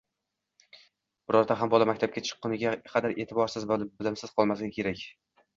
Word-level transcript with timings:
birorta 1.31 1.57
ham 1.59 1.71
bola 1.75 1.87
maktabga 1.91 2.23
chiqquniga 2.29 2.73
qadar 2.95 3.15
e’tiborsiz 3.27 3.71
va 3.73 3.81
bilimsiz 3.85 4.37
qolmasligi 4.41 4.75
kerak. 4.81 5.09